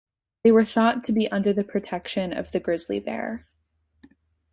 They 0.43 0.51
were 0.51 0.65
thought 0.65 1.03
to 1.05 1.11
be 1.11 1.31
under 1.31 1.53
the 1.53 1.63
protection 1.63 2.33
of 2.33 2.51
the 2.51 2.59
grizzly 2.59 2.99
bear. 2.99 3.45